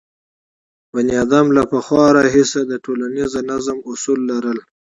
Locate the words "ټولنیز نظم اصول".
2.85-4.19